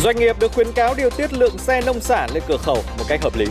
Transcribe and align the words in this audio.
Doanh 0.00 0.16
nghiệp 0.16 0.36
được 0.40 0.52
khuyến 0.52 0.72
cáo 0.72 0.94
điều 0.94 1.10
tiết 1.10 1.32
lượng 1.32 1.58
xe 1.58 1.80
nông 1.80 2.00
sản 2.00 2.30
lên 2.34 2.42
cửa 2.48 2.56
khẩu 2.56 2.82
một 2.98 3.04
cách 3.08 3.20
hợp 3.22 3.36
lý. 3.36 3.46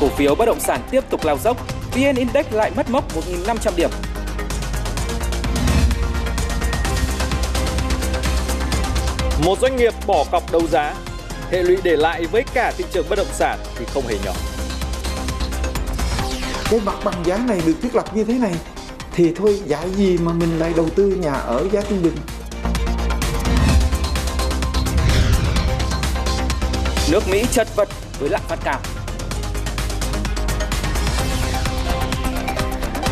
Cổ 0.00 0.08
phiếu 0.08 0.34
bất 0.34 0.46
động 0.46 0.60
sản 0.60 0.80
tiếp 0.90 1.04
tục 1.10 1.24
lao 1.24 1.38
dốc, 1.44 1.56
VN 1.92 2.16
Index 2.16 2.46
lại 2.50 2.70
mất 2.76 2.90
mốc 2.90 3.04
1.500 3.46 3.72
điểm. 3.76 3.90
Một 9.44 9.58
doanh 9.60 9.76
nghiệp 9.76 9.94
bỏ 10.06 10.24
cọc 10.32 10.52
đấu 10.52 10.62
giá, 10.66 10.94
hệ 11.50 11.62
lụy 11.62 11.76
để 11.82 11.96
lại 11.96 12.26
với 12.26 12.44
cả 12.54 12.72
thị 12.76 12.84
trường 12.92 13.06
bất 13.08 13.16
động 13.16 13.32
sản 13.32 13.58
thì 13.78 13.84
không 13.94 14.06
hề 14.06 14.16
nhỏ. 14.24 14.32
Cái 16.70 16.80
mặt 16.84 16.94
bằng 17.04 17.24
giá 17.24 17.36
này 17.36 17.60
được 17.66 17.74
thiết 17.82 17.94
lập 17.94 18.16
như 18.16 18.24
thế 18.24 18.34
này 18.34 18.52
thì 19.16 19.32
thôi 19.36 19.60
giá 19.66 19.86
gì 19.96 20.18
mà 20.18 20.32
mình 20.32 20.58
lại 20.58 20.72
đầu 20.76 20.88
tư 20.88 21.16
nhà 21.22 21.32
ở 21.32 21.68
giá 21.72 21.82
trung 21.88 22.02
bình. 22.02 22.12
Nước 27.10 27.20
Mỹ 27.30 27.44
chật 27.52 27.68
vật 27.76 27.88
với 28.18 28.30
lạm 28.30 28.40
phát 28.48 28.58
cao. 28.64 28.80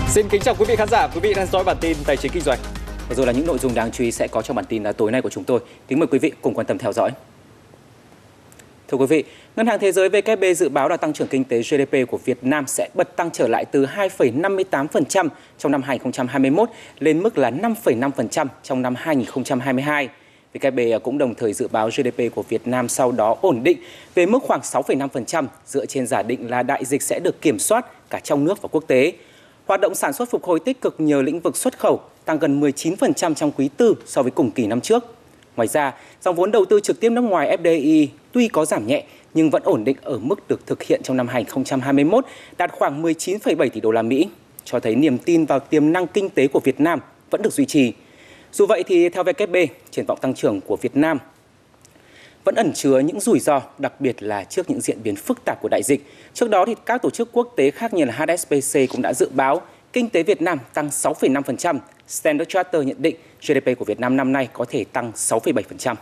Xin 0.08 0.28
kính 0.28 0.42
chào 0.42 0.54
quý 0.58 0.64
vị 0.68 0.76
khán 0.76 0.88
giả, 0.88 1.08
quý 1.14 1.20
vị 1.20 1.34
đang 1.34 1.46
dõi 1.46 1.64
bản 1.64 1.76
tin 1.80 1.96
Tài 2.06 2.16
chính 2.16 2.32
Kinh 2.32 2.42
doanh. 2.42 2.58
Và 3.08 3.14
rồi 3.14 3.26
là 3.26 3.32
những 3.32 3.46
nội 3.46 3.58
dung 3.58 3.74
đáng 3.74 3.92
chú 3.92 4.04
ý 4.04 4.12
sẽ 4.12 4.28
có 4.28 4.42
trong 4.42 4.56
bản 4.56 4.64
tin 4.68 4.82
à, 4.82 4.92
tối 4.92 5.10
nay 5.10 5.22
của 5.22 5.30
chúng 5.30 5.44
tôi. 5.44 5.60
Kính 5.88 5.98
mời 5.98 6.06
quý 6.06 6.18
vị 6.18 6.32
cùng 6.42 6.54
quan 6.54 6.66
tâm 6.66 6.78
theo 6.78 6.92
dõi. 6.92 7.10
Thưa 8.94 8.98
quý 8.98 9.06
vị, 9.06 9.24
Ngân 9.56 9.66
hàng 9.66 9.78
Thế 9.78 9.92
giới 9.92 10.08
WB 10.08 10.54
dự 10.54 10.68
báo 10.68 10.88
là 10.88 10.96
tăng 10.96 11.12
trưởng 11.12 11.28
kinh 11.28 11.44
tế 11.44 11.62
GDP 11.62 12.10
của 12.10 12.18
Việt 12.24 12.38
Nam 12.44 12.66
sẽ 12.66 12.88
bật 12.94 13.16
tăng 13.16 13.30
trở 13.30 13.48
lại 13.48 13.64
từ 13.64 13.86
2,58% 13.86 15.28
trong 15.58 15.72
năm 15.72 15.82
2021 15.82 16.68
lên 16.98 17.22
mức 17.22 17.38
là 17.38 17.50
5,5% 17.50 18.46
trong 18.62 18.82
năm 18.82 18.94
2022. 18.98 20.08
WB 20.54 20.98
cũng 20.98 21.18
đồng 21.18 21.34
thời 21.34 21.52
dự 21.52 21.68
báo 21.68 21.88
GDP 21.88 22.34
của 22.34 22.42
Việt 22.42 22.66
Nam 22.66 22.88
sau 22.88 23.12
đó 23.12 23.36
ổn 23.40 23.60
định 23.62 23.78
về 24.14 24.26
mức 24.26 24.38
khoảng 24.42 24.60
6,5% 24.60 25.46
dựa 25.66 25.86
trên 25.86 26.06
giả 26.06 26.22
định 26.22 26.50
là 26.50 26.62
đại 26.62 26.84
dịch 26.84 27.02
sẽ 27.02 27.20
được 27.20 27.40
kiểm 27.40 27.58
soát 27.58 28.10
cả 28.10 28.20
trong 28.20 28.44
nước 28.44 28.62
và 28.62 28.68
quốc 28.72 28.84
tế. 28.86 29.12
Hoạt 29.66 29.80
động 29.80 29.94
sản 29.94 30.12
xuất 30.12 30.30
phục 30.30 30.44
hồi 30.44 30.60
tích 30.60 30.80
cực 30.80 30.94
nhờ 30.98 31.22
lĩnh 31.22 31.40
vực 31.40 31.56
xuất 31.56 31.78
khẩu 31.78 32.00
tăng 32.24 32.38
gần 32.38 32.60
19% 32.60 33.34
trong 33.34 33.52
quý 33.52 33.68
tư 33.76 33.94
so 34.06 34.22
với 34.22 34.30
cùng 34.30 34.50
kỳ 34.50 34.66
năm 34.66 34.80
trước. 34.80 35.04
Ngoài 35.56 35.68
ra, 35.68 35.94
dòng 36.22 36.34
vốn 36.34 36.50
đầu 36.50 36.64
tư 36.64 36.80
trực 36.80 37.00
tiếp 37.00 37.10
nước 37.10 37.20
ngoài 37.20 37.56
FDI 37.62 38.06
tuy 38.34 38.48
có 38.48 38.64
giảm 38.64 38.86
nhẹ 38.86 39.04
nhưng 39.34 39.50
vẫn 39.50 39.62
ổn 39.64 39.84
định 39.84 39.96
ở 40.02 40.18
mức 40.18 40.48
được 40.48 40.66
thực 40.66 40.82
hiện 40.82 41.00
trong 41.02 41.16
năm 41.16 41.28
2021 41.28 42.24
đạt 42.58 42.72
khoảng 42.72 43.02
19,7 43.02 43.68
tỷ 43.68 43.80
đô 43.80 43.90
la 43.90 44.02
Mỹ, 44.02 44.28
cho 44.64 44.80
thấy 44.80 44.94
niềm 44.94 45.18
tin 45.18 45.44
vào 45.44 45.60
tiềm 45.60 45.92
năng 45.92 46.06
kinh 46.06 46.30
tế 46.30 46.48
của 46.48 46.60
Việt 46.60 46.80
Nam 46.80 47.00
vẫn 47.30 47.42
được 47.42 47.52
duy 47.52 47.66
trì. 47.66 47.92
Dù 48.52 48.66
vậy 48.66 48.82
thì 48.86 49.08
theo 49.08 49.24
WB, 49.24 49.66
triển 49.90 50.06
vọng 50.06 50.18
tăng 50.20 50.34
trưởng 50.34 50.60
của 50.60 50.76
Việt 50.76 50.96
Nam 50.96 51.18
vẫn 52.44 52.54
ẩn 52.54 52.72
chứa 52.72 52.98
những 52.98 53.20
rủi 53.20 53.40
ro, 53.40 53.62
đặc 53.78 54.00
biệt 54.00 54.22
là 54.22 54.44
trước 54.44 54.70
những 54.70 54.80
diễn 54.80 55.02
biến 55.02 55.16
phức 55.16 55.44
tạp 55.44 55.58
của 55.62 55.68
đại 55.68 55.82
dịch. 55.84 56.06
Trước 56.34 56.50
đó 56.50 56.64
thì 56.66 56.74
các 56.86 57.02
tổ 57.02 57.10
chức 57.10 57.28
quốc 57.32 57.52
tế 57.56 57.70
khác 57.70 57.94
như 57.94 58.04
là 58.04 58.12
HSBC 58.12 58.78
cũng 58.90 59.02
đã 59.02 59.12
dự 59.12 59.28
báo 59.34 59.62
kinh 59.92 60.08
tế 60.08 60.22
Việt 60.22 60.42
Nam 60.42 60.58
tăng 60.74 60.88
6,5%. 60.88 61.78
Standard 62.08 62.48
Charter 62.48 62.84
nhận 62.84 63.02
định 63.02 63.16
GDP 63.42 63.78
của 63.78 63.84
Việt 63.84 64.00
Nam 64.00 64.16
năm 64.16 64.32
nay 64.32 64.48
có 64.52 64.64
thể 64.68 64.84
tăng 64.84 65.12
6,7%. 65.14 65.94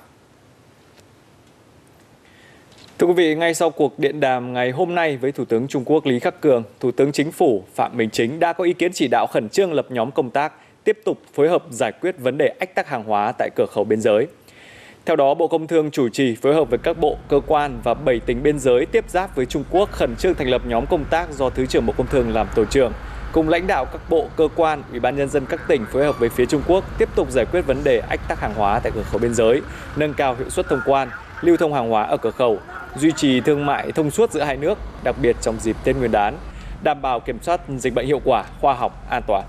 Thưa 3.02 3.08
quý 3.08 3.14
vị, 3.14 3.34
ngay 3.34 3.54
sau 3.54 3.70
cuộc 3.70 3.98
điện 3.98 4.20
đàm 4.20 4.52
ngày 4.52 4.70
hôm 4.70 4.94
nay 4.94 5.16
với 5.16 5.32
Thủ 5.32 5.44
tướng 5.44 5.68
Trung 5.68 5.84
Quốc 5.84 6.06
Lý 6.06 6.18
Khắc 6.18 6.40
Cường, 6.40 6.62
Thủ 6.80 6.90
tướng 6.90 7.12
Chính 7.12 7.32
phủ 7.32 7.64
Phạm 7.74 7.96
Minh 7.96 8.10
Chính 8.10 8.40
đã 8.40 8.52
có 8.52 8.64
ý 8.64 8.72
kiến 8.72 8.92
chỉ 8.92 9.08
đạo 9.08 9.26
khẩn 9.26 9.48
trương 9.48 9.72
lập 9.72 9.86
nhóm 9.90 10.10
công 10.10 10.30
tác 10.30 10.52
tiếp 10.84 10.98
tục 11.04 11.18
phối 11.34 11.48
hợp 11.48 11.64
giải 11.70 11.92
quyết 11.92 12.18
vấn 12.18 12.38
đề 12.38 12.48
ách 12.60 12.74
tắc 12.74 12.88
hàng 12.88 13.04
hóa 13.04 13.32
tại 13.38 13.50
cửa 13.56 13.66
khẩu 13.70 13.84
biên 13.84 14.00
giới. 14.00 14.26
Theo 15.04 15.16
đó, 15.16 15.34
Bộ 15.34 15.48
Công 15.48 15.66
Thương 15.66 15.90
chủ 15.90 16.08
trì 16.08 16.34
phối 16.34 16.54
hợp 16.54 16.70
với 16.70 16.78
các 16.78 16.98
bộ, 16.98 17.16
cơ 17.28 17.40
quan 17.46 17.78
và 17.84 17.94
7 17.94 18.20
tỉnh 18.20 18.42
biên 18.42 18.58
giới 18.58 18.86
tiếp 18.86 19.04
giáp 19.08 19.36
với 19.36 19.46
Trung 19.46 19.64
Quốc 19.70 19.90
khẩn 19.92 20.16
trương 20.16 20.34
thành 20.34 20.48
lập 20.48 20.62
nhóm 20.66 20.86
công 20.86 21.04
tác 21.04 21.34
do 21.34 21.50
Thứ 21.50 21.66
trưởng 21.66 21.86
Bộ 21.86 21.92
Công 21.96 22.06
Thương 22.06 22.34
làm 22.34 22.46
tổ 22.54 22.64
trưởng, 22.64 22.92
cùng 23.32 23.48
lãnh 23.48 23.66
đạo 23.66 23.84
các 23.84 24.00
bộ, 24.10 24.26
cơ 24.36 24.48
quan, 24.56 24.82
ủy 24.90 25.00
ban 25.00 25.16
nhân 25.16 25.28
dân 25.28 25.46
các 25.46 25.60
tỉnh 25.68 25.84
phối 25.92 26.04
hợp 26.04 26.18
với 26.18 26.28
phía 26.28 26.46
Trung 26.46 26.62
Quốc 26.66 26.84
tiếp 26.98 27.08
tục 27.14 27.30
giải 27.30 27.46
quyết 27.52 27.66
vấn 27.66 27.84
đề 27.84 27.98
ách 27.98 28.20
tắc 28.28 28.40
hàng 28.40 28.54
hóa 28.54 28.80
tại 28.82 28.92
cửa 28.94 29.02
khẩu 29.02 29.18
biên 29.18 29.34
giới, 29.34 29.60
nâng 29.96 30.14
cao 30.14 30.34
hiệu 30.34 30.50
suất 30.50 30.66
thông 30.68 30.80
quan, 30.86 31.08
lưu 31.40 31.56
thông 31.56 31.74
hàng 31.74 31.88
hóa 31.88 32.02
ở 32.02 32.16
cửa 32.16 32.30
khẩu, 32.30 32.58
duy 32.96 33.12
trì 33.16 33.40
thương 33.40 33.66
mại 33.66 33.92
thông 33.92 34.10
suốt 34.10 34.32
giữa 34.32 34.42
hai 34.42 34.56
nước, 34.56 34.78
đặc 35.04 35.16
biệt 35.22 35.36
trong 35.40 35.60
dịp 35.60 35.76
Tết 35.84 35.96
Nguyên 35.96 36.12
đán, 36.12 36.36
đảm 36.82 37.02
bảo 37.02 37.20
kiểm 37.20 37.38
soát 37.42 37.60
dịch 37.78 37.94
bệnh 37.94 38.06
hiệu 38.06 38.20
quả, 38.24 38.44
khoa 38.60 38.74
học, 38.74 39.06
an 39.10 39.22
toàn. 39.26 39.44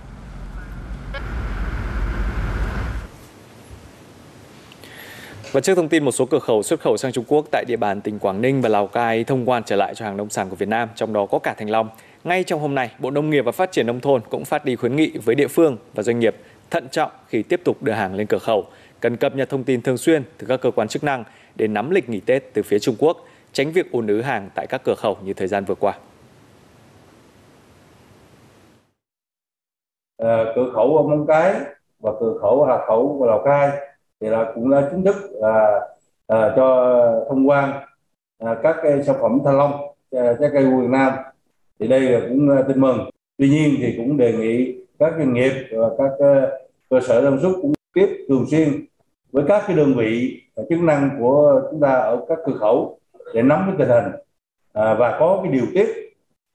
Và 5.51 5.61
trước 5.61 5.75
thông 5.75 5.89
tin 5.89 6.05
một 6.05 6.11
số 6.11 6.25
cửa 6.25 6.39
khẩu 6.39 6.63
xuất 6.63 6.79
khẩu 6.81 6.97
sang 6.97 7.11
Trung 7.11 7.25
Quốc 7.27 7.45
tại 7.51 7.65
địa 7.67 7.77
bàn 7.77 8.01
tỉnh 8.01 8.19
Quảng 8.19 8.41
Ninh 8.41 8.61
và 8.61 8.69
Lào 8.69 8.87
Cai 8.87 9.23
thông 9.23 9.49
quan 9.49 9.63
trở 9.63 9.75
lại 9.75 9.95
cho 9.95 10.05
hàng 10.05 10.17
nông 10.17 10.29
sản 10.29 10.49
của 10.49 10.55
Việt 10.55 10.67
Nam, 10.69 10.89
trong 10.95 11.13
đó 11.13 11.25
có 11.25 11.39
cả 11.39 11.55
thanh 11.57 11.69
Long. 11.69 11.89
Ngay 12.23 12.43
trong 12.43 12.59
hôm 12.59 12.75
nay, 12.75 12.91
Bộ 12.99 13.11
Nông 13.11 13.29
nghiệp 13.29 13.45
và 13.45 13.51
Phát 13.51 13.71
triển 13.71 13.87
Nông 13.87 13.99
thôn 13.99 14.21
cũng 14.29 14.45
phát 14.45 14.65
đi 14.65 14.75
khuyến 14.75 14.95
nghị 14.95 15.11
với 15.25 15.35
địa 15.35 15.47
phương 15.47 15.77
và 15.93 16.03
doanh 16.03 16.19
nghiệp 16.19 16.35
thận 16.71 16.87
trọng 16.91 17.11
khi 17.27 17.43
tiếp 17.43 17.61
tục 17.63 17.83
đưa 17.83 17.91
hàng 17.91 18.15
lên 18.15 18.27
cửa 18.27 18.37
khẩu, 18.37 18.67
cần 18.99 19.17
cập 19.17 19.35
nhật 19.35 19.49
thông 19.49 19.63
tin 19.63 19.81
thường 19.81 19.97
xuyên 19.97 20.23
từ 20.37 20.47
các 20.47 20.61
cơ 20.61 20.71
quan 20.71 20.87
chức 20.87 21.03
năng 21.03 21.23
để 21.55 21.67
nắm 21.67 21.89
lịch 21.89 22.09
nghỉ 22.09 22.19
Tết 22.19 22.53
từ 22.53 22.63
phía 22.63 22.79
Trung 22.79 22.95
Quốc, 22.99 23.27
tránh 23.53 23.71
việc 23.71 23.91
ùn 23.91 24.07
ứ 24.07 24.21
hàng 24.21 24.49
tại 24.55 24.67
các 24.67 24.81
cửa 24.83 24.95
khẩu 24.97 25.17
như 25.23 25.33
thời 25.33 25.47
gian 25.47 25.65
vừa 25.65 25.75
qua. 25.75 25.93
À, 30.17 30.43
cửa 30.55 30.71
khẩu 30.73 30.97
ở 30.97 31.03
Móng 31.03 31.25
Cái 31.27 31.53
và 31.99 32.11
cửa 32.19 32.37
khẩu 32.41 32.65
Hà 32.65 32.85
Khẩu 32.87 33.17
và 33.19 33.27
Lào 33.27 33.41
Cai 33.45 33.69
thì 34.21 34.29
là 34.29 34.51
cũng 34.55 34.69
đã 34.69 34.87
chính 34.91 35.03
thức 35.03 35.15
là 35.31 35.79
à, 36.27 36.53
cho 36.55 37.25
thông 37.29 37.49
quan 37.49 37.85
à, 38.39 38.55
các 38.63 38.75
cái 38.83 39.03
sản 39.03 39.15
phẩm 39.21 39.39
thanh 39.45 39.57
long 39.57 39.71
trái 40.11 40.49
cây 40.53 40.65
của 40.71 40.81
Việt 40.81 40.89
Nam. 40.89 41.13
Thì 41.79 41.87
đây 41.87 42.01
là 42.01 42.19
cũng 42.19 42.49
tin 42.67 42.81
mừng. 42.81 43.09
Tuy 43.37 43.49
nhiên 43.49 43.75
thì 43.77 43.93
cũng 43.97 44.17
đề 44.17 44.33
nghị 44.33 44.75
các 44.99 45.13
doanh 45.17 45.33
nghiệp 45.33 45.51
và 45.71 45.89
các 45.97 46.11
cơ 46.89 46.99
sở 46.99 47.21
sản 47.23 47.39
xuất 47.41 47.53
cũng 47.61 47.73
tiếp 47.93 48.25
thường 48.27 48.45
xuyên 48.51 48.85
với 49.31 49.43
các 49.47 49.63
cái 49.67 49.75
đơn 49.75 49.93
vị 49.97 50.41
chức 50.69 50.79
năng 50.79 51.09
của 51.19 51.61
chúng 51.71 51.79
ta 51.79 51.89
ở 51.89 52.25
các 52.29 52.37
cửa 52.45 52.57
khẩu 52.59 52.99
để 53.33 53.41
nắm 53.41 53.65
cái 53.67 53.75
tình 53.79 53.89
hình. 53.89 54.11
À, 54.73 54.93
và 54.93 55.17
có 55.19 55.39
cái 55.43 55.51
điều 55.51 55.65
tiết 55.73 55.87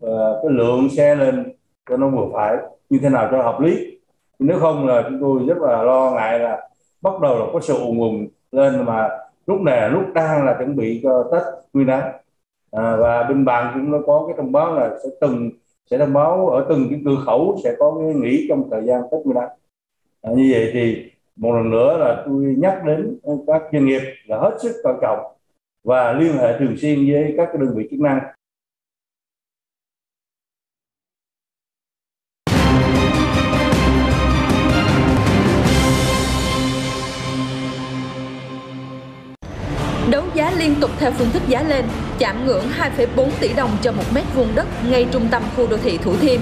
à, 0.02 0.08
cái 0.42 0.50
lượng 0.50 0.88
xe 0.96 1.14
lên 1.14 1.52
cho 1.90 1.96
nó 1.96 2.08
vừa 2.08 2.26
phải 2.32 2.56
như 2.90 2.98
thế 3.02 3.08
nào 3.08 3.28
cho 3.30 3.42
hợp 3.42 3.60
lý. 3.60 3.98
Nếu 4.38 4.58
không 4.58 4.86
là 4.86 5.02
chúng 5.02 5.18
tôi 5.20 5.40
rất 5.48 5.58
là 5.58 5.82
lo 5.82 6.10
ngại 6.10 6.38
là 6.38 6.68
bắt 7.02 7.20
đầu 7.22 7.38
là 7.38 7.44
có 7.52 7.60
sự 7.60 7.74
ùn 7.78 7.98
ùn 7.98 8.28
lên 8.52 8.84
mà 8.84 9.08
lúc 9.46 9.60
này 9.60 9.80
là 9.80 9.88
lúc 9.88 10.02
đang 10.14 10.44
là 10.44 10.54
chuẩn 10.58 10.76
bị 10.76 11.00
cho 11.02 11.28
tết 11.32 11.42
nguyên 11.72 11.86
đán. 11.86 12.12
À, 12.72 12.96
và 12.96 13.22
bên 13.22 13.44
bạn 13.44 13.70
cũng 13.74 13.92
nó 13.92 13.98
có 14.06 14.24
cái 14.26 14.34
thông 14.36 14.52
báo 14.52 14.74
là 14.74 14.90
sẽ 15.04 15.08
từng 15.20 15.50
sẽ 15.90 15.98
thông 15.98 16.12
báo 16.12 16.48
ở 16.48 16.66
từng 16.68 16.86
cái 16.90 17.00
cửa 17.04 17.16
khẩu 17.26 17.56
sẽ 17.64 17.74
có 17.78 17.98
cái 17.98 18.14
nghỉ 18.14 18.46
trong 18.48 18.68
thời 18.70 18.84
gian 18.84 19.02
tết 19.12 19.20
nguyên 19.24 19.34
đán. 19.34 19.48
À, 20.22 20.30
như 20.36 20.48
vậy 20.52 20.70
thì 20.72 21.10
một 21.36 21.52
lần 21.52 21.70
nữa 21.70 21.98
là 21.98 22.22
tôi 22.26 22.54
nhắc 22.58 22.82
đến 22.84 23.18
các 23.46 23.62
doanh 23.72 23.86
nghiệp 23.86 24.00
là 24.26 24.38
hết 24.38 24.56
sức 24.62 24.72
quan 24.82 24.96
trọng 25.00 25.18
và 25.88 26.12
liên 26.12 26.32
hệ 26.38 26.58
thường 26.58 26.76
xuyên 26.76 27.12
với 27.12 27.34
các 27.36 27.48
đơn 27.60 27.74
vị 27.76 27.88
chức 27.90 28.00
năng 28.00 28.20
Đấu 40.10 40.24
giá 40.34 40.50
liên 40.58 40.74
tục 40.80 40.90
theo 40.98 41.10
phương 41.10 41.30
thức 41.30 41.42
giá 41.48 41.62
lên, 41.62 41.84
chạm 42.18 42.46
ngưỡng 42.46 42.64
2,4 42.96 43.30
tỷ 43.40 43.52
đồng 43.56 43.70
cho 43.82 43.92
một 43.92 44.04
mét 44.14 44.24
vuông 44.34 44.48
đất 44.54 44.66
ngay 44.90 45.06
trung 45.12 45.28
tâm 45.30 45.42
khu 45.56 45.66
đô 45.66 45.76
thị 45.76 45.98
Thủ 45.98 46.16
Thiêm. 46.16 46.40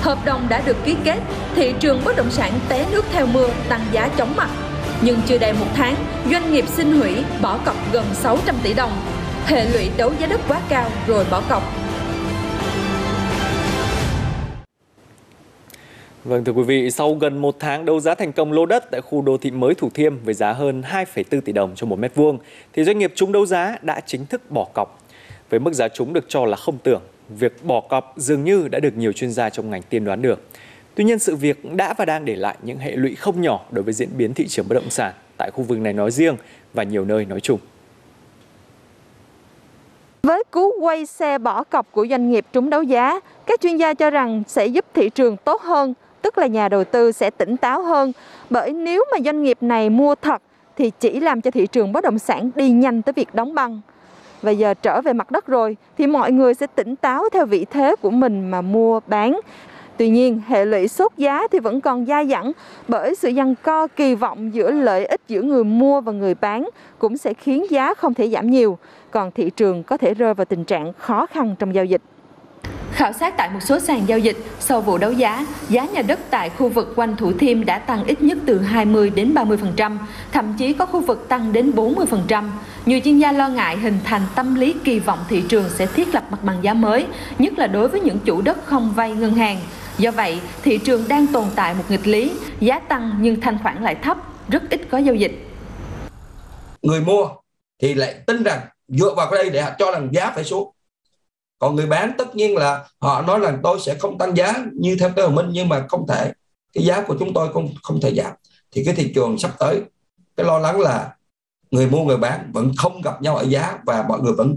Hợp 0.00 0.18
đồng 0.24 0.46
đã 0.48 0.62
được 0.66 0.76
ký 0.84 0.96
kết, 1.04 1.18
thị 1.54 1.74
trường 1.80 2.00
bất 2.04 2.16
động 2.16 2.30
sản 2.30 2.52
té 2.68 2.86
nước 2.92 3.04
theo 3.12 3.26
mưa, 3.26 3.48
tăng 3.68 3.80
giá 3.92 4.08
chóng 4.08 4.36
mặt. 4.36 4.63
Nhưng 5.02 5.18
chưa 5.26 5.38
đầy 5.38 5.52
một 5.52 5.66
tháng, 5.74 5.94
doanh 6.30 6.52
nghiệp 6.52 6.64
xin 6.68 7.00
hủy, 7.00 7.12
bỏ 7.42 7.58
cọc 7.64 7.76
gần 7.92 8.04
600 8.14 8.54
tỷ 8.62 8.74
đồng. 8.74 8.90
Hệ 9.46 9.64
lụy 9.64 9.90
đấu 9.96 10.12
giá 10.20 10.26
đất 10.26 10.40
quá 10.48 10.60
cao 10.68 10.90
rồi 11.06 11.24
bỏ 11.30 11.42
cọc, 11.48 11.62
Vâng 16.24 16.44
thưa 16.44 16.52
quý 16.52 16.62
vị, 16.62 16.90
sau 16.90 17.14
gần 17.14 17.38
một 17.38 17.56
tháng 17.58 17.84
đấu 17.84 18.00
giá 18.00 18.14
thành 18.14 18.32
công 18.32 18.52
lô 18.52 18.66
đất 18.66 18.90
tại 18.90 19.00
khu 19.00 19.22
đô 19.22 19.36
thị 19.36 19.50
mới 19.50 19.74
Thủ 19.74 19.90
Thiêm 19.94 20.18
với 20.24 20.34
giá 20.34 20.52
hơn 20.52 20.82
2,4 20.90 21.40
tỷ 21.40 21.52
đồng 21.52 21.72
cho 21.76 21.86
một 21.86 21.98
mét 21.98 22.14
vuông, 22.14 22.38
thì 22.72 22.84
doanh 22.84 22.98
nghiệp 22.98 23.12
trúng 23.14 23.32
đấu 23.32 23.46
giá 23.46 23.76
đã 23.82 24.00
chính 24.06 24.26
thức 24.26 24.50
bỏ 24.50 24.66
cọc. 24.74 25.02
Với 25.50 25.60
mức 25.60 25.72
giá 25.74 25.88
chúng 25.88 26.12
được 26.12 26.24
cho 26.28 26.44
là 26.46 26.56
không 26.56 26.78
tưởng, 26.82 27.02
việc 27.28 27.64
bỏ 27.64 27.80
cọc 27.80 28.14
dường 28.16 28.44
như 28.44 28.68
đã 28.68 28.80
được 28.80 28.96
nhiều 28.96 29.12
chuyên 29.12 29.30
gia 29.30 29.50
trong 29.50 29.70
ngành 29.70 29.82
tiên 29.82 30.04
đoán 30.04 30.22
được. 30.22 30.40
Tuy 30.94 31.04
nhiên 31.04 31.18
sự 31.18 31.36
việc 31.36 31.74
đã 31.74 31.94
và 31.94 32.04
đang 32.04 32.24
để 32.24 32.36
lại 32.36 32.56
những 32.62 32.78
hệ 32.78 32.96
lụy 32.96 33.14
không 33.14 33.40
nhỏ 33.40 33.60
đối 33.70 33.82
với 33.84 33.94
diễn 33.94 34.08
biến 34.16 34.34
thị 34.34 34.46
trường 34.48 34.68
bất 34.68 34.74
động 34.74 34.90
sản 34.90 35.12
tại 35.36 35.50
khu 35.50 35.62
vực 35.62 35.78
này 35.78 35.92
nói 35.92 36.10
riêng 36.10 36.36
và 36.74 36.82
nhiều 36.82 37.04
nơi 37.04 37.24
nói 37.24 37.40
chung. 37.40 37.58
Với 40.22 40.44
cú 40.50 40.72
quay 40.80 41.06
xe 41.06 41.38
bỏ 41.38 41.64
cọc 41.64 41.92
của 41.92 42.06
doanh 42.10 42.30
nghiệp 42.30 42.46
trúng 42.52 42.70
đấu 42.70 42.82
giá, 42.82 43.20
các 43.46 43.60
chuyên 43.60 43.76
gia 43.76 43.94
cho 43.94 44.10
rằng 44.10 44.42
sẽ 44.48 44.66
giúp 44.66 44.84
thị 44.94 45.08
trường 45.08 45.36
tốt 45.36 45.62
hơn 45.62 45.94
tức 46.24 46.38
là 46.38 46.46
nhà 46.46 46.68
đầu 46.68 46.84
tư 46.84 47.12
sẽ 47.12 47.30
tỉnh 47.30 47.56
táo 47.56 47.82
hơn 47.82 48.12
bởi 48.50 48.72
nếu 48.72 49.04
mà 49.12 49.18
doanh 49.24 49.42
nghiệp 49.42 49.58
này 49.60 49.90
mua 49.90 50.14
thật 50.14 50.42
thì 50.76 50.90
chỉ 51.00 51.20
làm 51.20 51.40
cho 51.40 51.50
thị 51.50 51.66
trường 51.66 51.92
bất 51.92 52.04
động 52.04 52.18
sản 52.18 52.50
đi 52.54 52.70
nhanh 52.70 53.02
tới 53.02 53.12
việc 53.12 53.34
đóng 53.34 53.54
băng. 53.54 53.80
Và 54.42 54.50
giờ 54.50 54.74
trở 54.82 55.00
về 55.00 55.12
mặt 55.12 55.30
đất 55.30 55.46
rồi 55.46 55.76
thì 55.98 56.06
mọi 56.06 56.32
người 56.32 56.54
sẽ 56.54 56.66
tỉnh 56.66 56.96
táo 56.96 57.24
theo 57.32 57.46
vị 57.46 57.66
thế 57.70 57.96
của 58.02 58.10
mình 58.10 58.50
mà 58.50 58.60
mua 58.60 59.00
bán. 59.06 59.40
Tuy 59.96 60.08
nhiên, 60.08 60.40
hệ 60.48 60.64
lụy 60.64 60.88
sốt 60.88 61.12
giá 61.16 61.42
thì 61.52 61.58
vẫn 61.58 61.80
còn 61.80 62.06
dai 62.06 62.26
dẳng 62.26 62.52
bởi 62.88 63.14
sự 63.14 63.32
giằng 63.36 63.54
co 63.62 63.86
kỳ 63.86 64.14
vọng 64.14 64.54
giữa 64.54 64.70
lợi 64.70 65.04
ích 65.04 65.20
giữa 65.28 65.42
người 65.42 65.64
mua 65.64 66.00
và 66.00 66.12
người 66.12 66.34
bán 66.34 66.68
cũng 66.98 67.16
sẽ 67.16 67.34
khiến 67.34 67.66
giá 67.70 67.94
không 67.94 68.14
thể 68.14 68.28
giảm 68.28 68.50
nhiều, 68.50 68.78
còn 69.10 69.30
thị 69.30 69.50
trường 69.50 69.82
có 69.82 69.96
thể 69.96 70.14
rơi 70.14 70.34
vào 70.34 70.44
tình 70.44 70.64
trạng 70.64 70.92
khó 70.98 71.26
khăn 71.26 71.54
trong 71.58 71.74
giao 71.74 71.84
dịch. 71.84 72.02
Khảo 72.92 73.12
sát 73.12 73.36
tại 73.36 73.50
một 73.54 73.60
số 73.62 73.78
sàn 73.78 74.02
giao 74.06 74.18
dịch, 74.18 74.36
sau 74.60 74.80
vụ 74.80 74.98
đấu 74.98 75.12
giá, 75.12 75.46
giá 75.68 75.84
nhà 75.84 76.02
đất 76.02 76.18
tại 76.30 76.50
khu 76.50 76.68
vực 76.68 76.92
quanh 76.96 77.16
Thủ 77.16 77.32
Thiêm 77.32 77.64
đã 77.64 77.78
tăng 77.78 78.04
ít 78.04 78.22
nhất 78.22 78.38
từ 78.46 78.58
20 78.60 79.10
đến 79.10 79.34
30%, 79.34 79.96
thậm 80.32 80.54
chí 80.58 80.72
có 80.72 80.86
khu 80.86 81.00
vực 81.00 81.28
tăng 81.28 81.52
đến 81.52 81.72
40%. 81.76 82.44
Nhiều 82.86 83.00
chuyên 83.04 83.18
gia 83.18 83.32
lo 83.32 83.48
ngại 83.48 83.76
hình 83.76 83.98
thành 84.04 84.22
tâm 84.34 84.54
lý 84.54 84.74
kỳ 84.84 84.98
vọng 84.98 85.18
thị 85.28 85.42
trường 85.48 85.64
sẽ 85.68 85.86
thiết 85.86 86.14
lập 86.14 86.24
mặt 86.30 86.38
bằng 86.42 86.56
giá 86.62 86.74
mới, 86.74 87.06
nhất 87.38 87.58
là 87.58 87.66
đối 87.66 87.88
với 87.88 88.00
những 88.00 88.18
chủ 88.24 88.40
đất 88.40 88.64
không 88.64 88.92
vay 88.96 89.12
ngân 89.12 89.34
hàng. 89.34 89.58
Do 89.98 90.10
vậy, 90.10 90.40
thị 90.62 90.78
trường 90.78 91.08
đang 91.08 91.26
tồn 91.26 91.44
tại 91.56 91.74
một 91.74 91.84
nghịch 91.88 92.06
lý, 92.06 92.32
giá 92.60 92.78
tăng 92.78 93.18
nhưng 93.20 93.40
thanh 93.40 93.58
khoản 93.62 93.82
lại 93.82 93.94
thấp, 94.02 94.16
rất 94.48 94.62
ít 94.70 94.80
có 94.90 94.98
giao 94.98 95.14
dịch. 95.14 95.32
Người 96.82 97.00
mua 97.00 97.28
thì 97.82 97.94
lại 97.94 98.14
tin 98.26 98.42
rằng 98.42 98.60
dựa 98.88 99.14
vào 99.14 99.30
cái 99.30 99.44
đây 99.44 99.50
để 99.50 99.72
cho 99.78 99.92
rằng 99.92 100.08
giá 100.12 100.32
phải 100.34 100.44
xuống. 100.44 100.72
Còn 101.58 101.76
người 101.76 101.86
bán 101.86 102.12
tất 102.18 102.36
nhiên 102.36 102.56
là 102.56 102.84
họ 103.00 103.22
nói 103.22 103.40
rằng 103.40 103.58
tôi 103.62 103.80
sẽ 103.80 103.94
không 103.94 104.18
tăng 104.18 104.36
giá 104.36 104.54
như 104.72 104.96
theo 105.00 105.10
cái 105.16 105.28
minh 105.28 105.46
nhưng 105.52 105.68
mà 105.68 105.84
không 105.88 106.06
thể 106.08 106.32
cái 106.72 106.84
giá 106.84 107.02
của 107.02 107.16
chúng 107.18 107.34
tôi 107.34 107.52
không 107.52 107.68
không 107.82 108.00
thể 108.00 108.14
giảm. 108.14 108.32
Thì 108.70 108.84
cái 108.84 108.94
thị 108.94 109.12
trường 109.14 109.38
sắp 109.38 109.50
tới 109.58 109.82
cái 110.36 110.46
lo 110.46 110.58
lắng 110.58 110.80
là 110.80 111.14
người 111.70 111.86
mua 111.86 112.04
người 112.04 112.16
bán 112.16 112.50
vẫn 112.52 112.72
không 112.76 113.02
gặp 113.02 113.22
nhau 113.22 113.36
ở 113.36 113.44
giá 113.44 113.78
và 113.86 114.04
mọi 114.08 114.20
người 114.20 114.32
vẫn 114.32 114.56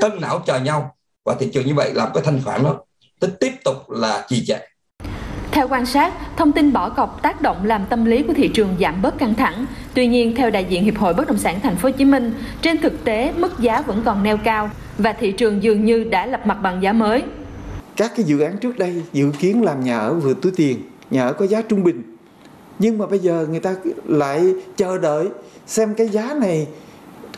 cân 0.00 0.20
não 0.20 0.42
chờ 0.46 0.60
nhau. 0.60 0.96
Và 1.24 1.34
thị 1.34 1.50
trường 1.52 1.66
như 1.66 1.74
vậy 1.74 1.94
làm 1.94 2.08
cái 2.14 2.22
thanh 2.22 2.40
khoản 2.44 2.62
nó 2.62 2.74
tiếp 3.40 3.52
tục 3.64 3.90
là 3.90 4.26
trì 4.28 4.46
trệ 4.46 4.58
theo 5.56 5.68
quan 5.68 5.86
sát, 5.86 6.12
thông 6.36 6.52
tin 6.52 6.72
bỏ 6.72 6.88
cọc 6.88 7.22
tác 7.22 7.42
động 7.42 7.64
làm 7.64 7.86
tâm 7.86 8.04
lý 8.04 8.22
của 8.22 8.32
thị 8.34 8.48
trường 8.48 8.76
giảm 8.80 9.02
bớt 9.02 9.18
căng 9.18 9.34
thẳng. 9.34 9.66
Tuy 9.94 10.06
nhiên, 10.06 10.34
theo 10.34 10.50
đại 10.50 10.66
diện 10.68 10.84
Hiệp 10.84 10.96
hội 10.96 11.14
Bất 11.14 11.28
động 11.28 11.38
sản 11.38 11.60
Thành 11.60 11.76
phố 11.76 11.88
Hồ 11.88 11.92
Chí 11.98 12.04
Minh, 12.04 12.34
trên 12.62 12.78
thực 12.78 13.04
tế 13.04 13.32
mức 13.36 13.58
giá 13.58 13.80
vẫn 13.80 14.02
còn 14.04 14.22
neo 14.22 14.36
cao 14.36 14.70
và 14.98 15.12
thị 15.12 15.32
trường 15.32 15.62
dường 15.62 15.84
như 15.84 16.04
đã 16.04 16.26
lập 16.26 16.40
mặt 16.46 16.58
bằng 16.62 16.82
giá 16.82 16.92
mới. 16.92 17.22
Các 17.96 18.12
cái 18.16 18.24
dự 18.24 18.40
án 18.40 18.58
trước 18.58 18.78
đây 18.78 19.02
dự 19.12 19.32
kiến 19.38 19.62
làm 19.62 19.84
nhà 19.84 19.98
ở 19.98 20.14
vừa 20.14 20.34
túi 20.34 20.52
tiền, 20.56 20.78
nhà 21.10 21.26
ở 21.26 21.32
có 21.32 21.46
giá 21.46 21.62
trung 21.62 21.84
bình. 21.84 22.02
Nhưng 22.78 22.98
mà 22.98 23.06
bây 23.06 23.18
giờ 23.18 23.46
người 23.50 23.60
ta 23.60 23.74
lại 24.06 24.54
chờ 24.76 24.98
đợi 24.98 25.28
xem 25.66 25.94
cái 25.94 26.08
giá 26.08 26.34
này, 26.40 26.66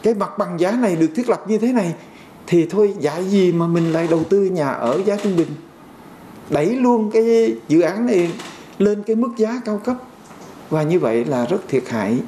cái 0.03 0.15
mặt 0.15 0.39
bằng 0.39 0.61
giá 0.61 0.71
này 0.71 0.97
được 0.97 1.11
thiết 1.17 1.29
lập 1.29 1.45
như 1.49 1.59
thế 1.59 1.73
này 1.73 1.95
thì 2.47 2.67
thôi 2.71 2.95
dạy 3.01 3.25
gì 3.25 3.53
mà 3.53 3.67
mình 3.67 3.93
lại 3.93 4.07
đầu 4.11 4.25
tư 4.25 4.45
nhà 4.45 4.69
ở 4.69 5.01
giá 5.07 5.17
trung 5.23 5.37
bình 5.37 5.49
đẩy 6.51 6.67
luôn 6.67 7.11
cái 7.11 7.55
dự 7.69 7.81
án 7.81 8.07
này 8.07 8.31
lên 8.79 9.03
cái 9.03 9.17
mức 9.17 9.31
giá 9.37 9.61
cao 9.65 9.81
cấp 9.85 9.97
và 10.71 10.83
như 10.83 10.99
vậy 10.99 11.25
là 11.25 11.47
rất 11.47 11.69
thiệt 11.69 11.83
hại 11.89 12.19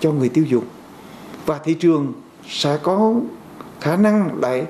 cho 0.00 0.12
người 0.12 0.28
tiêu 0.28 0.44
dùng 0.44 0.64
và 1.46 1.58
thị 1.64 1.74
trường 1.74 2.12
sẽ 2.48 2.78
có 2.82 3.14
khả 3.80 3.96
năng 3.96 4.40
lại 4.40 4.64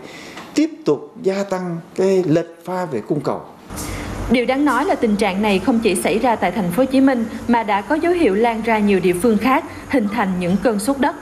tiếp 0.55 0.71
tục 0.85 1.15
gia 1.23 1.45
tăng 1.45 1.77
cái 1.95 2.25
lệch 2.27 2.65
pha 2.65 2.85
về 2.85 3.01
cung 3.09 3.21
cầu. 3.21 3.41
Điều 4.31 4.47
đáng 4.47 4.65
nói 4.65 4.85
là 4.85 4.95
tình 4.95 5.17
trạng 5.17 5.43
này 5.43 5.59
không 5.59 5.81
chỉ 5.83 5.95
xảy 5.95 6.19
ra 6.19 6.37
tại 6.37 6.51
thành 6.51 6.71
phố 6.71 6.83
Hồ 6.83 6.85
Chí 6.85 7.01
Minh 7.01 7.25
mà 7.49 7.63
đã 7.63 7.81
có 7.81 7.95
dấu 7.95 8.13
hiệu 8.13 8.35
lan 8.35 8.63
ra 8.63 8.79
nhiều 8.79 9.01
địa 9.01 9.13
phương 9.23 9.39
khác, 9.39 9.65
hình 9.89 10.09
thành 10.13 10.33
những 10.41 10.57
cơn 10.63 10.79
sốt 10.79 10.99
đất. 10.99 11.17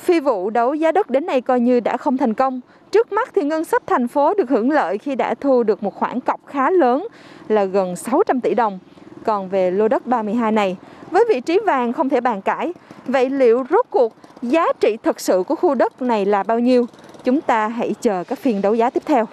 Phi 0.00 0.20
vụ 0.20 0.50
đấu 0.50 0.74
giá 0.74 0.92
đất 0.92 1.10
đến 1.10 1.26
nay 1.26 1.40
coi 1.40 1.60
như 1.60 1.80
đã 1.80 1.96
không 1.96 2.16
thành 2.16 2.34
công. 2.34 2.60
Trước 2.90 3.12
mắt 3.12 3.30
thì 3.34 3.42
ngân 3.42 3.64
sách 3.64 3.82
thành 3.86 4.08
phố 4.08 4.34
được 4.34 4.50
hưởng 4.50 4.70
lợi 4.70 4.98
khi 4.98 5.14
đã 5.14 5.34
thu 5.34 5.62
được 5.62 5.82
một 5.82 5.94
khoản 5.94 6.20
cọc 6.20 6.46
khá 6.46 6.70
lớn 6.70 7.06
là 7.48 7.64
gần 7.64 7.96
600 7.96 8.40
tỷ 8.40 8.54
đồng. 8.54 8.78
Còn 9.24 9.48
về 9.48 9.70
lô 9.70 9.88
đất 9.88 10.06
32 10.06 10.52
này, 10.52 10.76
với 11.10 11.24
vị 11.28 11.40
trí 11.40 11.58
vàng 11.58 11.92
không 11.92 12.08
thể 12.08 12.20
bàn 12.20 12.42
cãi, 12.42 12.72
vậy 13.06 13.30
liệu 13.30 13.64
rốt 13.70 13.86
cuộc 13.90 14.14
giá 14.42 14.66
trị 14.80 14.96
thực 15.02 15.20
sự 15.20 15.42
của 15.48 15.54
khu 15.54 15.74
đất 15.74 16.02
này 16.02 16.24
là 16.24 16.42
bao 16.42 16.58
nhiêu? 16.58 16.86
Chúng 17.24 17.40
ta 17.40 17.68
hãy 17.68 17.94
chờ 18.00 18.24
các 18.24 18.38
phiên 18.38 18.62
đấu 18.62 18.74
giá 18.74 18.90
tiếp 18.90 19.02
theo. 19.06 19.26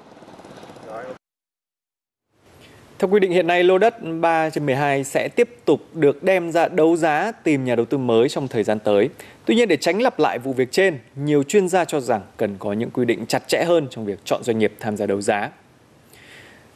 Theo 2.99 3.09
quy 3.09 3.19
định 3.19 3.31
hiện 3.31 3.47
nay, 3.47 3.63
lô 3.63 3.77
đất 3.77 3.95
3 4.21 4.49
trên 4.49 4.65
12 4.65 5.03
sẽ 5.03 5.27
tiếp 5.27 5.49
tục 5.65 5.79
được 5.93 6.23
đem 6.23 6.51
ra 6.51 6.67
đấu 6.67 6.95
giá 6.97 7.31
tìm 7.43 7.65
nhà 7.65 7.75
đầu 7.75 7.85
tư 7.85 7.97
mới 7.97 8.29
trong 8.29 8.47
thời 8.47 8.63
gian 8.63 8.79
tới. 8.79 9.09
Tuy 9.47 9.55
nhiên 9.55 9.67
để 9.67 9.77
tránh 9.77 10.01
lặp 10.01 10.19
lại 10.19 10.39
vụ 10.39 10.53
việc 10.53 10.71
trên, 10.71 10.99
nhiều 11.15 11.43
chuyên 11.43 11.67
gia 11.67 11.85
cho 11.85 11.99
rằng 11.99 12.21
cần 12.37 12.55
có 12.59 12.73
những 12.73 12.89
quy 12.89 13.05
định 13.05 13.25
chặt 13.25 13.47
chẽ 13.47 13.63
hơn 13.63 13.87
trong 13.89 14.05
việc 14.05 14.19
chọn 14.25 14.43
doanh 14.43 14.59
nghiệp 14.59 14.73
tham 14.79 14.97
gia 14.97 15.05
đấu 15.05 15.21
giá. 15.21 15.49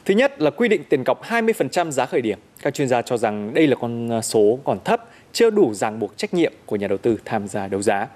Thứ 0.04 0.14
nhất 0.14 0.40
là 0.40 0.50
quy 0.50 0.68
định 0.68 0.82
tiền 0.88 1.04
cọc 1.04 1.22
20% 1.24 1.90
giá 1.90 2.06
khởi 2.06 2.20
điểm. 2.20 2.38
Các 2.62 2.74
chuyên 2.74 2.88
gia 2.88 3.02
cho 3.02 3.16
rằng 3.16 3.54
đây 3.54 3.66
là 3.66 3.76
con 3.76 4.12
à, 4.12 4.20
số 4.22 4.58
còn 4.64 4.78
thấp, 4.84 5.08
chưa 5.32 5.50
đủ 5.50 5.74
ràng 5.74 5.98
buộc 5.98 6.16
trách 6.16 6.34
nhiệm 6.34 6.52
của 6.66 6.76
nhà 6.76 6.88
đầu 6.88 6.98
tư 6.98 7.18
tham 7.24 7.48
gia 7.48 7.68
đấu 7.68 7.82
giá. 7.82 8.06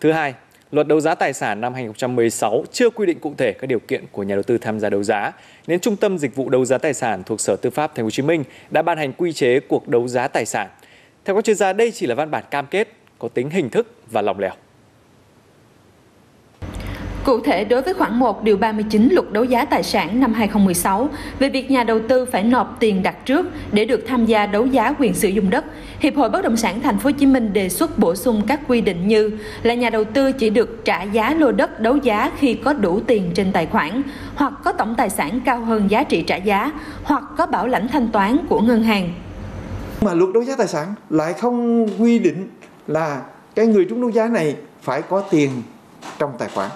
Thứ 0.00 0.12
hai, 0.12 0.34
Luật 0.70 0.86
đấu 0.86 1.00
giá 1.00 1.14
tài 1.14 1.32
sản 1.32 1.60
năm 1.60 1.74
2016 1.74 2.64
chưa 2.72 2.90
quy 2.90 3.06
định 3.06 3.18
cụ 3.20 3.34
thể 3.38 3.52
các 3.52 3.66
điều 3.66 3.78
kiện 3.78 4.04
của 4.12 4.22
nhà 4.22 4.34
đầu 4.34 4.42
tư 4.42 4.58
tham 4.58 4.80
gia 4.80 4.90
đấu 4.90 5.02
giá, 5.02 5.32
nên 5.66 5.80
Trung 5.80 5.96
tâm 5.96 6.18
Dịch 6.18 6.36
vụ 6.36 6.48
đấu 6.48 6.64
giá 6.64 6.78
tài 6.78 6.94
sản 6.94 7.22
thuộc 7.26 7.40
Sở 7.40 7.56
Tư 7.56 7.70
pháp 7.70 7.94
Thành 7.94 8.04
phố 8.04 8.06
Hồ 8.06 8.10
Chí 8.10 8.22
Minh 8.22 8.44
đã 8.70 8.82
ban 8.82 8.98
hành 8.98 9.12
quy 9.12 9.32
chế 9.32 9.60
cuộc 9.60 9.88
đấu 9.88 10.08
giá 10.08 10.28
tài 10.28 10.46
sản. 10.46 10.68
Theo 11.24 11.36
các 11.36 11.44
chuyên 11.44 11.56
gia, 11.56 11.72
đây 11.72 11.90
chỉ 11.90 12.06
là 12.06 12.14
văn 12.14 12.30
bản 12.30 12.44
cam 12.50 12.66
kết 12.66 12.88
có 13.18 13.28
tính 13.28 13.50
hình 13.50 13.70
thức 13.70 13.94
và 14.10 14.22
lòng 14.22 14.38
lẻo. 14.38 14.52
Cụ 17.24 17.40
thể, 17.40 17.64
đối 17.64 17.82
với 17.82 17.94
khoản 17.94 18.14
1 18.14 18.42
điều 18.42 18.56
39 18.56 19.08
luật 19.12 19.32
đấu 19.32 19.44
giá 19.44 19.64
tài 19.64 19.82
sản 19.82 20.20
năm 20.20 20.32
2016 20.32 21.08
về 21.38 21.48
việc 21.48 21.70
nhà 21.70 21.84
đầu 21.84 22.00
tư 22.08 22.24
phải 22.24 22.44
nộp 22.44 22.76
tiền 22.80 23.02
đặt 23.02 23.26
trước 23.26 23.46
để 23.72 23.84
được 23.84 24.04
tham 24.06 24.26
gia 24.26 24.46
đấu 24.46 24.66
giá 24.66 24.94
quyền 24.98 25.14
sử 25.14 25.28
dụng 25.28 25.50
đất, 25.50 25.64
Hiệp 26.00 26.16
hội 26.16 26.30
Bất 26.30 26.42
động 26.42 26.56
sản 26.56 26.80
Thành 26.80 26.98
phố 26.98 27.10
Hồ 27.10 27.16
Chí 27.18 27.26
Minh 27.26 27.52
đề 27.52 27.68
xuất 27.68 27.98
bổ 27.98 28.14
sung 28.14 28.42
các 28.46 28.60
quy 28.68 28.80
định 28.80 29.08
như 29.08 29.38
là 29.62 29.74
nhà 29.74 29.90
đầu 29.90 30.04
tư 30.04 30.32
chỉ 30.32 30.50
được 30.50 30.84
trả 30.84 31.02
giá 31.02 31.34
lô 31.34 31.52
đất 31.52 31.80
đấu 31.80 31.96
giá 31.96 32.30
khi 32.38 32.54
có 32.54 32.72
đủ 32.72 33.00
tiền 33.00 33.30
trên 33.34 33.52
tài 33.52 33.66
khoản, 33.66 34.02
hoặc 34.34 34.52
có 34.64 34.72
tổng 34.72 34.94
tài 34.98 35.10
sản 35.10 35.40
cao 35.44 35.60
hơn 35.60 35.90
giá 35.90 36.04
trị 36.04 36.22
trả 36.22 36.36
giá, 36.36 36.72
hoặc 37.02 37.22
có 37.36 37.46
bảo 37.46 37.66
lãnh 37.66 37.88
thanh 37.88 38.08
toán 38.08 38.38
của 38.48 38.60
ngân 38.60 38.82
hàng. 38.82 39.10
Mà 40.00 40.14
luật 40.14 40.30
đấu 40.34 40.44
giá 40.44 40.54
tài 40.58 40.68
sản 40.68 40.94
lại 41.10 41.32
không 41.32 41.86
quy 42.02 42.18
định 42.18 42.48
là 42.86 43.22
cái 43.54 43.66
người 43.66 43.86
trúng 43.90 44.00
đấu 44.00 44.10
giá 44.10 44.28
này 44.28 44.56
phải 44.82 45.02
có 45.02 45.22
tiền 45.30 45.62
trong 46.18 46.32
tài 46.38 46.48
khoản, 46.54 46.70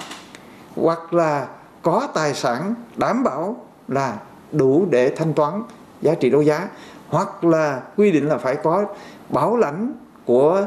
hoặc 0.76 1.14
là 1.14 1.46
có 1.82 2.08
tài 2.14 2.34
sản 2.34 2.74
đảm 2.96 3.24
bảo 3.24 3.66
là 3.88 4.16
đủ 4.52 4.86
để 4.90 5.14
thanh 5.16 5.34
toán 5.34 5.62
giá 6.02 6.14
trị 6.14 6.30
đấu 6.30 6.42
giá, 6.42 6.68
hoặc 7.08 7.44
là 7.44 7.80
quy 7.96 8.12
định 8.12 8.28
là 8.28 8.38
phải 8.38 8.56
có 8.56 8.84
bảo 9.28 9.56
lãnh 9.56 9.92
của 10.24 10.66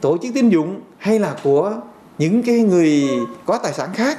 tổ 0.00 0.18
chức 0.22 0.34
tín 0.34 0.48
dụng 0.48 0.80
hay 0.98 1.18
là 1.18 1.36
của 1.42 1.72
những 2.18 2.42
cái 2.42 2.60
người 2.60 3.08
có 3.46 3.58
tài 3.58 3.72
sản 3.72 3.88
khác 3.94 4.18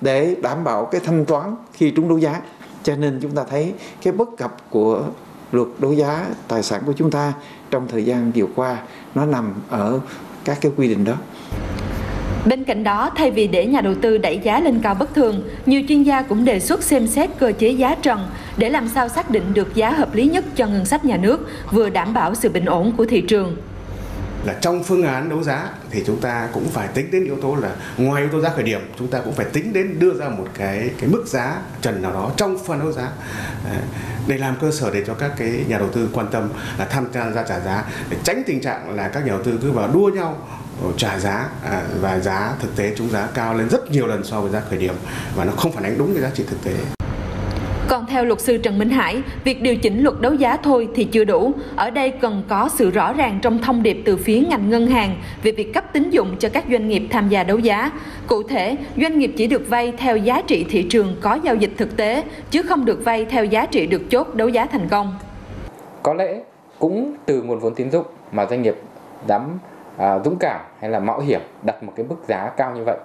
để 0.00 0.36
đảm 0.42 0.64
bảo 0.64 0.84
cái 0.84 1.00
thanh 1.04 1.24
toán 1.24 1.56
khi 1.72 1.92
trúng 1.96 2.08
đấu 2.08 2.18
giá. 2.18 2.40
Cho 2.82 2.96
nên 2.96 3.18
chúng 3.22 3.34
ta 3.34 3.44
thấy 3.50 3.74
cái 4.02 4.12
bất 4.12 4.28
cập 4.36 4.56
của 4.70 5.02
luật 5.52 5.68
đấu 5.78 5.92
giá 5.92 6.26
tài 6.48 6.62
sản 6.62 6.82
của 6.86 6.92
chúng 6.92 7.10
ta 7.10 7.32
trong 7.70 7.88
thời 7.88 8.04
gian 8.04 8.32
vừa 8.34 8.46
qua 8.54 8.78
nó 9.14 9.26
nằm 9.26 9.54
ở 9.70 10.00
các 10.44 10.58
cái 10.60 10.72
quy 10.76 10.88
định 10.88 11.04
đó. 11.04 11.14
Bên 12.46 12.64
cạnh 12.64 12.84
đó, 12.84 13.10
thay 13.16 13.30
vì 13.30 13.46
để 13.46 13.66
nhà 13.66 13.80
đầu 13.80 13.94
tư 13.94 14.18
đẩy 14.18 14.40
giá 14.42 14.60
lên 14.60 14.80
cao 14.82 14.94
bất 14.94 15.14
thường, 15.14 15.42
nhiều 15.66 15.82
chuyên 15.88 16.02
gia 16.02 16.22
cũng 16.22 16.44
đề 16.44 16.60
xuất 16.60 16.82
xem 16.82 17.06
xét 17.06 17.30
cơ 17.38 17.52
chế 17.58 17.68
giá 17.68 17.94
trần 17.94 18.20
để 18.56 18.70
làm 18.70 18.88
sao 18.88 19.08
xác 19.08 19.30
định 19.30 19.54
được 19.54 19.74
giá 19.74 19.90
hợp 19.90 20.14
lý 20.14 20.24
nhất 20.24 20.44
cho 20.54 20.66
ngân 20.66 20.84
sách 20.84 21.04
nhà 21.04 21.16
nước, 21.16 21.48
vừa 21.70 21.90
đảm 21.90 22.14
bảo 22.14 22.34
sự 22.34 22.48
bình 22.48 22.64
ổn 22.64 22.92
của 22.96 23.04
thị 23.04 23.20
trường 23.20 23.56
là 24.44 24.54
trong 24.60 24.82
phương 24.82 25.02
án 25.02 25.28
đấu 25.28 25.42
giá 25.42 25.68
thì 25.90 26.02
chúng 26.06 26.20
ta 26.20 26.48
cũng 26.52 26.68
phải 26.68 26.88
tính 26.88 27.10
đến 27.10 27.24
yếu 27.24 27.36
tố 27.42 27.54
là 27.54 27.76
ngoài 27.96 28.22
yếu 28.22 28.30
tố 28.32 28.40
giá 28.40 28.50
khởi 28.50 28.64
điểm 28.64 28.80
chúng 28.98 29.08
ta 29.08 29.18
cũng 29.24 29.34
phải 29.34 29.46
tính 29.52 29.72
đến 29.72 29.98
đưa 29.98 30.14
ra 30.14 30.28
một 30.28 30.46
cái 30.54 30.90
cái 31.00 31.08
mức 31.10 31.24
giá 31.26 31.56
trần 31.80 32.02
nào 32.02 32.12
đó 32.12 32.30
trong 32.36 32.58
phần 32.66 32.80
đấu 32.80 32.92
giá 32.92 33.08
để 34.26 34.38
làm 34.38 34.56
cơ 34.60 34.70
sở 34.70 34.90
để 34.90 35.04
cho 35.06 35.14
các 35.14 35.32
cái 35.36 35.64
nhà 35.68 35.78
đầu 35.78 35.88
tư 35.88 36.08
quan 36.12 36.26
tâm 36.30 36.48
là 36.78 36.84
tham 36.84 37.06
gia 37.12 37.30
ra 37.30 37.42
trả 37.48 37.60
giá 37.60 37.84
để 38.10 38.16
tránh 38.24 38.42
tình 38.46 38.60
trạng 38.60 38.96
là 38.96 39.08
các 39.08 39.20
nhà 39.20 39.32
đầu 39.32 39.42
tư 39.42 39.58
cứ 39.62 39.70
vào 39.70 39.88
đua 39.88 40.10
nhau 40.14 40.48
ờ, 40.82 40.88
trả 40.96 41.18
giá 41.18 41.48
à, 41.64 41.82
và 42.00 42.18
giá 42.18 42.54
thực 42.60 42.76
tế 42.76 42.94
chúng 42.96 43.10
giá 43.10 43.28
cao 43.34 43.54
lên 43.54 43.68
rất 43.68 43.90
nhiều 43.90 44.06
lần 44.06 44.24
so 44.24 44.40
với 44.40 44.50
giá 44.50 44.62
khởi 44.70 44.78
điểm 44.78 44.94
và 45.34 45.44
nó 45.44 45.52
không 45.52 45.72
phản 45.72 45.84
ánh 45.84 45.98
đúng 45.98 46.14
cái 46.14 46.22
giá 46.22 46.30
trị 46.34 46.44
thực 46.50 46.64
tế. 46.64 47.01
Còn 47.92 48.06
theo 48.06 48.24
luật 48.24 48.40
sư 48.40 48.58
Trần 48.58 48.78
Minh 48.78 48.90
Hải, 48.90 49.22
việc 49.44 49.62
điều 49.62 49.76
chỉnh 49.76 50.02
luật 50.02 50.20
đấu 50.20 50.34
giá 50.34 50.56
thôi 50.56 50.88
thì 50.94 51.04
chưa 51.04 51.24
đủ. 51.24 51.52
Ở 51.76 51.90
đây 51.90 52.10
cần 52.10 52.42
có 52.48 52.68
sự 52.72 52.90
rõ 52.90 53.12
ràng 53.12 53.38
trong 53.42 53.58
thông 53.58 53.82
điệp 53.82 54.02
từ 54.04 54.16
phía 54.16 54.40
ngành 54.40 54.70
ngân 54.70 54.86
hàng 54.86 55.16
về 55.42 55.52
việc 55.52 55.74
cấp 55.74 55.84
tín 55.92 56.10
dụng 56.10 56.36
cho 56.38 56.48
các 56.48 56.64
doanh 56.70 56.88
nghiệp 56.88 57.02
tham 57.10 57.28
gia 57.28 57.44
đấu 57.44 57.58
giá. 57.58 57.90
Cụ 58.26 58.42
thể, 58.42 58.76
doanh 58.96 59.18
nghiệp 59.18 59.32
chỉ 59.36 59.46
được 59.46 59.62
vay 59.68 59.92
theo 59.98 60.16
giá 60.16 60.42
trị 60.46 60.66
thị 60.70 60.86
trường 60.90 61.16
có 61.20 61.38
giao 61.42 61.54
dịch 61.54 61.70
thực 61.76 61.96
tế, 61.96 62.22
chứ 62.50 62.62
không 62.62 62.84
được 62.84 63.04
vay 63.04 63.24
theo 63.24 63.44
giá 63.44 63.66
trị 63.66 63.86
được 63.86 64.02
chốt 64.10 64.34
đấu 64.34 64.48
giá 64.48 64.66
thành 64.66 64.88
công. 64.88 65.18
có 66.02 66.14
lẽ 66.14 66.40
cũng 66.78 67.14
từ 67.26 67.42
nguồn 67.42 67.58
vốn 67.58 67.74
tín 67.74 67.90
dụng 67.90 68.06
mà 68.32 68.46
doanh 68.50 68.62
nghiệp 68.62 68.74
dám 69.28 69.58
à, 69.96 70.18
dũng 70.24 70.36
cảm 70.40 70.60
hay 70.80 70.90
là 70.90 71.00
mạo 71.00 71.20
hiểm 71.20 71.40
đặt 71.62 71.82
một 71.82 71.92
cái 71.96 72.06
mức 72.08 72.16
giá 72.28 72.50
cao 72.56 72.72
như 72.76 72.84
vậy 72.84 72.96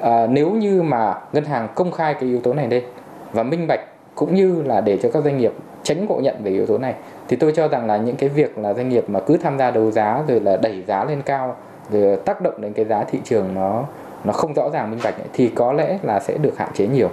à, 0.00 0.26
nếu 0.30 0.50
như 0.50 0.82
mà 0.82 1.14
ngân 1.32 1.44
hàng 1.44 1.68
công 1.74 1.92
khai 1.92 2.14
cái 2.14 2.28
yếu 2.28 2.40
tố 2.40 2.54
này 2.54 2.68
lên 2.70 2.84
và 3.32 3.42
minh 3.42 3.66
bạch 3.68 3.80
cũng 4.16 4.34
như 4.34 4.62
là 4.62 4.80
để 4.80 4.98
cho 5.02 5.08
các 5.12 5.24
doanh 5.24 5.38
nghiệp 5.38 5.52
tránh 5.82 6.06
ngộ 6.06 6.20
nhận 6.22 6.34
về 6.42 6.50
yếu 6.50 6.66
tố 6.66 6.78
này 6.78 6.94
thì 7.28 7.36
tôi 7.36 7.52
cho 7.56 7.68
rằng 7.68 7.86
là 7.86 7.96
những 7.96 8.16
cái 8.16 8.28
việc 8.28 8.58
là 8.58 8.74
doanh 8.74 8.88
nghiệp 8.88 9.04
mà 9.08 9.20
cứ 9.20 9.36
tham 9.36 9.58
gia 9.58 9.70
đấu 9.70 9.90
giá 9.90 10.22
rồi 10.28 10.40
là 10.40 10.56
đẩy 10.56 10.84
giá 10.86 11.04
lên 11.04 11.22
cao 11.22 11.56
rồi 11.90 12.16
tác 12.16 12.40
động 12.40 12.54
đến 12.60 12.72
cái 12.72 12.84
giá 12.84 13.04
thị 13.04 13.18
trường 13.24 13.54
nó 13.54 13.84
nó 14.24 14.32
không 14.32 14.54
rõ 14.54 14.70
ràng 14.72 14.90
minh 14.90 15.00
bạch 15.04 15.14
ấy, 15.14 15.28
thì 15.32 15.48
có 15.48 15.72
lẽ 15.72 15.98
là 16.02 16.20
sẽ 16.20 16.38
được 16.38 16.58
hạn 16.58 16.68
chế 16.74 16.86
nhiều. 16.86 17.10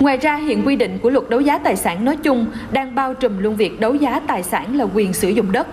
Ngoài 0.00 0.16
ra, 0.16 0.36
hiện 0.36 0.62
quy 0.66 0.76
định 0.76 0.98
của 1.02 1.10
luật 1.10 1.30
đấu 1.30 1.40
giá 1.40 1.58
tài 1.58 1.76
sản 1.76 2.04
nói 2.04 2.16
chung 2.16 2.46
đang 2.72 2.94
bao 2.94 3.14
trùm 3.14 3.38
luôn 3.38 3.56
việc 3.56 3.80
đấu 3.80 3.94
giá 3.94 4.20
tài 4.26 4.42
sản 4.42 4.76
là 4.76 4.86
quyền 4.94 5.12
sử 5.12 5.28
dụng 5.28 5.52
đất. 5.52 5.66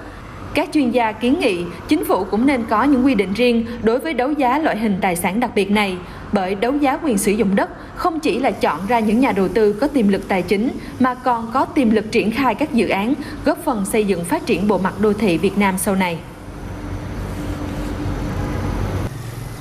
Các 0.53 0.69
chuyên 0.73 0.91
gia 0.91 1.11
kiến 1.11 1.39
nghị 1.39 1.65
chính 1.87 2.05
phủ 2.05 2.23
cũng 2.31 2.45
nên 2.45 2.63
có 2.69 2.83
những 2.83 3.05
quy 3.05 3.15
định 3.15 3.33
riêng 3.33 3.65
đối 3.83 3.99
với 3.99 4.13
đấu 4.13 4.31
giá 4.31 4.59
loại 4.59 4.77
hình 4.77 4.97
tài 5.01 5.15
sản 5.15 5.39
đặc 5.39 5.51
biệt 5.55 5.71
này, 5.71 5.97
bởi 6.31 6.55
đấu 6.55 6.73
giá 6.77 6.97
quyền 6.97 7.17
sử 7.17 7.31
dụng 7.31 7.55
đất 7.55 7.69
không 7.95 8.19
chỉ 8.19 8.39
là 8.39 8.51
chọn 8.51 8.79
ra 8.87 8.99
những 8.99 9.19
nhà 9.19 9.31
đầu 9.31 9.47
tư 9.47 9.73
có 9.73 9.87
tiềm 9.87 10.07
lực 10.07 10.27
tài 10.27 10.41
chính 10.41 10.69
mà 10.99 11.15
còn 11.15 11.51
có 11.53 11.65
tiềm 11.65 11.91
lực 11.91 12.11
triển 12.11 12.31
khai 12.31 12.55
các 12.55 12.73
dự 12.73 12.87
án, 12.87 13.13
góp 13.45 13.57
phần 13.63 13.85
xây 13.85 14.05
dựng 14.05 14.25
phát 14.25 14.45
triển 14.45 14.67
bộ 14.67 14.77
mặt 14.77 14.93
đô 14.99 15.13
thị 15.13 15.37
Việt 15.37 15.57
Nam 15.57 15.77
sau 15.77 15.95
này. 15.95 16.19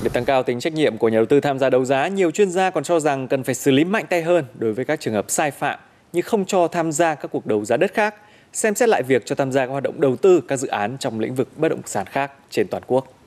Để 0.03 0.09
tăng 0.09 0.25
cao 0.25 0.43
tính 0.43 0.61
trách 0.61 0.73
nhiệm 0.73 0.99
của 0.99 1.09
nhà 1.09 1.17
đầu 1.17 1.27
tư 1.27 1.41
tham 1.41 1.59
gia 1.59 1.71
đấu 1.71 1.85
giá, 1.85 2.09
nhiều 2.09 2.31
chuyên 2.31 2.51
gia 2.51 2.71
còn 2.71 2.85
cho 2.85 3.01
rằng 3.01 3.29
cần 3.29 3.45
phải 3.45 3.55
xử 3.55 3.71
lý 3.71 3.85
mạnh 3.85 4.05
tay 4.09 4.23
hơn 4.23 4.45
đối 4.59 4.73
với 4.73 4.85
các 4.85 5.01
trường 5.01 5.15
hợp 5.15 5.25
sai 5.29 5.51
phạm 5.51 5.79
như 6.13 6.23
không 6.23 6.45
cho 6.45 6.69
tham 6.69 6.93
gia 6.93 7.15
các 7.15 7.31
cuộc 7.33 7.47
đấu 7.47 7.65
giá 7.65 7.77
đất 7.77 7.95
khác, 7.95 8.15
xem 8.53 8.75
xét 8.75 8.89
lại 8.89 9.03
việc 9.03 9.27
cho 9.27 9.35
tham 9.35 9.53
gia 9.53 9.67
các 9.67 9.73
hoạt 9.73 9.83
động 9.83 10.01
đầu 10.01 10.17
tư 10.17 10.41
các 10.49 10.57
dự 10.57 10.69
án 10.69 10.97
trong 11.01 11.21
lĩnh 11.21 11.35
vực 11.35 11.49
bất 11.57 11.69
động 11.69 11.81
sản 11.85 12.07
khác 12.07 12.33
trên 12.51 12.69
toàn 12.69 12.83
quốc. 12.87 13.18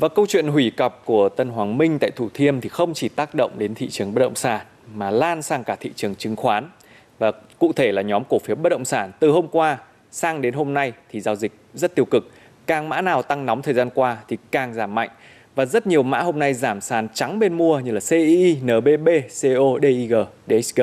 Và 0.00 0.08
câu 0.08 0.26
chuyện 0.26 0.46
hủy 0.46 0.70
cọc 0.76 1.02
của 1.04 1.28
Tân 1.28 1.48
Hoàng 1.48 1.78
Minh 1.78 1.98
tại 2.00 2.10
Thủ 2.16 2.28
Thiêm 2.34 2.60
thì 2.60 2.68
không 2.68 2.94
chỉ 2.94 3.08
tác 3.08 3.34
động 3.34 3.50
đến 3.58 3.74
thị 3.74 3.88
trường 3.88 4.14
bất 4.14 4.20
động 4.20 4.34
sản 4.34 4.66
mà 4.94 5.10
lan 5.10 5.42
sang 5.42 5.64
cả 5.64 5.76
thị 5.80 5.90
trường 5.96 6.14
chứng 6.14 6.36
khoán. 6.36 6.70
Và 7.18 7.32
cụ 7.58 7.72
thể 7.72 7.92
là 7.92 8.02
nhóm 8.02 8.22
cổ 8.28 8.38
phiếu 8.38 8.56
bất 8.56 8.68
động 8.68 8.84
sản 8.84 9.12
từ 9.20 9.30
hôm 9.30 9.48
qua 9.48 9.78
sang 10.10 10.42
đến 10.42 10.54
hôm 10.54 10.74
nay 10.74 10.92
thì 11.10 11.20
giao 11.20 11.36
dịch 11.36 11.52
rất 11.74 11.94
tiêu 11.94 12.04
cực. 12.04 12.30
Càng 12.66 12.88
mã 12.88 13.00
nào 13.00 13.22
tăng 13.22 13.46
nóng 13.46 13.62
thời 13.62 13.74
gian 13.74 13.90
qua 13.94 14.16
thì 14.28 14.36
càng 14.50 14.74
giảm 14.74 14.94
mạnh. 14.94 15.10
Và 15.54 15.64
rất 15.64 15.86
nhiều 15.86 16.02
mã 16.02 16.20
hôm 16.20 16.38
nay 16.38 16.54
giảm 16.54 16.80
sàn 16.80 17.08
trắng 17.14 17.38
bên 17.38 17.54
mua 17.54 17.80
như 17.80 17.92
là 17.92 18.00
CII, 18.00 18.56
NBB, 18.62 19.08
CO, 19.42 19.78
DIG, 19.82 20.12
DXG. 20.46 20.82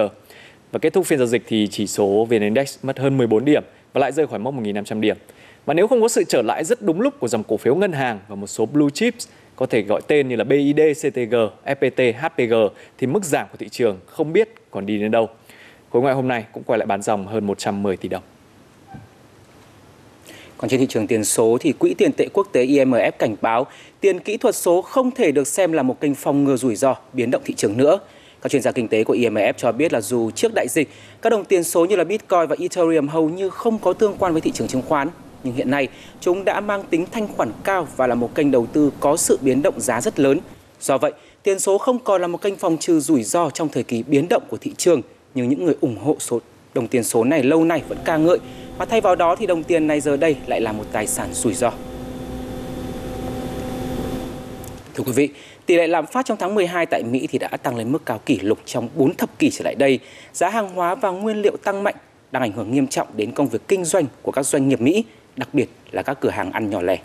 Và 0.71 0.79
kết 0.79 0.93
thúc 0.93 1.05
phiên 1.05 1.19
giao 1.19 1.27
dịch 1.27 1.43
thì 1.47 1.67
chỉ 1.71 1.87
số 1.87 2.27
VN 2.29 2.41
Index 2.41 2.77
mất 2.83 2.99
hơn 2.99 3.17
14 3.17 3.45
điểm 3.45 3.63
và 3.93 3.99
lại 3.99 4.11
rơi 4.11 4.27
khỏi 4.27 4.39
mốc 4.39 4.53
1.500 4.53 4.99
điểm. 4.99 5.17
Và 5.65 5.73
nếu 5.73 5.87
không 5.87 6.01
có 6.01 6.07
sự 6.07 6.23
trở 6.23 6.41
lại 6.41 6.63
rất 6.63 6.81
đúng 6.81 7.01
lúc 7.01 7.19
của 7.19 7.27
dòng 7.27 7.43
cổ 7.43 7.57
phiếu 7.57 7.75
ngân 7.75 7.91
hàng 7.91 8.19
và 8.27 8.35
một 8.35 8.47
số 8.47 8.65
blue 8.65 8.89
chips 8.93 9.27
có 9.55 9.65
thể 9.65 9.81
gọi 9.81 10.01
tên 10.07 10.27
như 10.27 10.35
là 10.35 10.43
BID, 10.43 10.79
CTG, 11.01 11.35
FPT, 11.65 12.13
HPG 12.13 12.53
thì 12.97 13.07
mức 13.07 13.23
giảm 13.23 13.47
của 13.51 13.57
thị 13.57 13.69
trường 13.69 13.99
không 14.05 14.33
biết 14.33 14.49
còn 14.71 14.85
đi 14.85 14.97
đến 14.97 15.11
đâu. 15.11 15.29
Khối 15.91 16.01
ngoại 16.01 16.15
hôm 16.15 16.27
nay 16.27 16.45
cũng 16.53 16.63
quay 16.63 16.79
lại 16.79 16.85
bán 16.85 17.01
dòng 17.01 17.27
hơn 17.27 17.47
110 17.47 17.97
tỷ 17.97 18.09
đồng. 18.09 18.23
Còn 20.57 20.69
trên 20.69 20.79
thị 20.79 20.85
trường 20.89 21.07
tiền 21.07 21.23
số 21.23 21.57
thì 21.61 21.71
Quỹ 21.71 21.93
tiền 21.93 22.11
tệ 22.11 22.27
quốc 22.33 22.47
tế 22.51 22.65
IMF 22.65 23.11
cảnh 23.11 23.35
báo 23.41 23.67
tiền 23.99 24.19
kỹ 24.19 24.37
thuật 24.37 24.55
số 24.55 24.81
không 24.81 25.11
thể 25.11 25.31
được 25.31 25.47
xem 25.47 25.71
là 25.71 25.83
một 25.83 26.01
kênh 26.01 26.15
phòng 26.15 26.43
ngừa 26.43 26.55
rủi 26.55 26.75
ro 26.75 26.95
biến 27.13 27.31
động 27.31 27.41
thị 27.45 27.53
trường 27.53 27.77
nữa. 27.77 27.99
Các 28.41 28.51
chuyên 28.51 28.61
gia 28.61 28.71
kinh 28.71 28.87
tế 28.87 29.03
của 29.03 29.13
IMF 29.13 29.53
cho 29.57 29.71
biết 29.71 29.93
là 29.93 30.01
dù 30.01 30.31
trước 30.31 30.51
đại 30.55 30.67
dịch, 30.69 30.89
các 31.21 31.29
đồng 31.29 31.45
tiền 31.45 31.63
số 31.63 31.85
như 31.85 31.95
là 31.95 32.03
Bitcoin 32.03 32.47
và 32.49 32.55
Ethereum 32.59 33.07
hầu 33.07 33.29
như 33.29 33.49
không 33.49 33.79
có 33.79 33.93
tương 33.93 34.15
quan 34.19 34.31
với 34.33 34.41
thị 34.41 34.51
trường 34.51 34.67
chứng 34.67 34.81
khoán, 34.81 35.09
nhưng 35.43 35.55
hiện 35.55 35.71
nay 35.71 35.87
chúng 36.19 36.45
đã 36.45 36.59
mang 36.59 36.83
tính 36.89 37.05
thanh 37.11 37.27
khoản 37.27 37.51
cao 37.63 37.87
và 37.95 38.07
là 38.07 38.15
một 38.15 38.35
kênh 38.35 38.51
đầu 38.51 38.65
tư 38.65 38.91
có 38.99 39.17
sự 39.17 39.39
biến 39.41 39.61
động 39.61 39.79
giá 39.79 40.01
rất 40.01 40.19
lớn. 40.19 40.39
Do 40.81 40.97
vậy, 40.97 41.11
tiền 41.43 41.59
số 41.59 41.77
không 41.77 41.99
còn 41.99 42.21
là 42.21 42.27
một 42.27 42.41
kênh 42.41 42.55
phòng 42.55 42.77
trừ 42.77 42.99
rủi 42.99 43.23
ro 43.23 43.49
trong 43.49 43.69
thời 43.69 43.83
kỳ 43.83 44.03
biến 44.03 44.27
động 44.29 44.43
của 44.49 44.57
thị 44.57 44.73
trường, 44.77 45.01
nhưng 45.35 45.49
những 45.49 45.65
người 45.65 45.75
ủng 45.81 45.97
hộ 45.97 46.15
số 46.19 46.39
đồng 46.73 46.87
tiền 46.87 47.03
số 47.03 47.23
này 47.23 47.43
lâu 47.43 47.63
nay 47.63 47.81
vẫn 47.87 47.97
ca 48.05 48.17
ngợi 48.17 48.39
Mà 48.77 48.85
thay 48.85 49.01
vào 49.01 49.15
đó 49.15 49.35
thì 49.35 49.45
đồng 49.45 49.63
tiền 49.63 49.87
này 49.87 50.01
giờ 50.01 50.17
đây 50.17 50.35
lại 50.47 50.61
là 50.61 50.71
một 50.71 50.83
tài 50.91 51.07
sản 51.07 51.33
rủi 51.33 51.53
ro. 51.53 51.71
Thưa 54.95 55.03
quý 55.03 55.11
vị, 55.11 55.29
tỷ 55.65 55.75
lệ 55.75 55.87
lạm 55.87 56.05
phát 56.05 56.25
trong 56.25 56.37
tháng 56.37 56.55
12 56.55 56.85
tại 56.85 57.03
Mỹ 57.03 57.27
thì 57.31 57.39
đã 57.39 57.47
tăng 57.47 57.75
lên 57.75 57.91
mức 57.91 58.05
cao 58.05 58.19
kỷ 58.25 58.39
lục 58.39 58.59
trong 58.65 58.89
4 58.95 59.15
thập 59.15 59.39
kỷ 59.39 59.49
trở 59.49 59.63
lại 59.63 59.75
đây. 59.75 59.99
Giá 60.33 60.49
hàng 60.49 60.69
hóa 60.69 60.95
và 60.95 61.09
nguyên 61.09 61.41
liệu 61.41 61.57
tăng 61.63 61.83
mạnh 61.83 61.95
đang 62.31 62.43
ảnh 62.43 62.51
hưởng 62.51 62.71
nghiêm 62.71 62.87
trọng 62.87 63.07
đến 63.15 63.31
công 63.31 63.47
việc 63.47 63.67
kinh 63.67 63.85
doanh 63.85 64.05
của 64.21 64.31
các 64.31 64.45
doanh 64.45 64.69
nghiệp 64.69 64.81
Mỹ, 64.81 65.03
đặc 65.37 65.49
biệt 65.53 65.69
là 65.91 66.01
các 66.01 66.17
cửa 66.21 66.29
hàng 66.29 66.51
ăn 66.51 66.69
nhỏ 66.69 66.81
lẻ. 66.81 66.97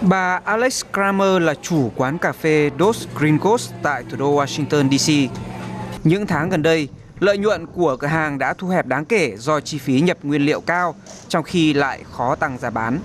Bà 0.00 0.40
Alex 0.44 0.84
Kramer 0.92 1.42
là 1.42 1.54
chủ 1.62 1.90
quán 1.96 2.18
cà 2.18 2.32
phê 2.32 2.70
Dos 2.78 3.06
Gringos 3.18 3.72
tại 3.82 4.04
thủ 4.10 4.16
đô 4.16 4.44
Washington 4.44 4.98
DC. 4.98 5.32
Những 6.04 6.26
tháng 6.26 6.48
gần 6.48 6.62
đây, 6.62 6.88
lợi 7.20 7.38
nhuận 7.38 7.66
của 7.66 7.96
cửa 7.96 8.06
hàng 8.06 8.38
đã 8.38 8.54
thu 8.54 8.68
hẹp 8.68 8.86
đáng 8.86 9.04
kể 9.04 9.36
do 9.36 9.60
chi 9.60 9.78
phí 9.78 10.00
nhập 10.00 10.18
nguyên 10.22 10.42
liệu 10.42 10.60
cao, 10.60 10.94
trong 11.28 11.42
khi 11.42 11.72
lại 11.72 12.04
khó 12.10 12.34
tăng 12.34 12.58
giá 12.58 12.70
bán. 12.70 12.98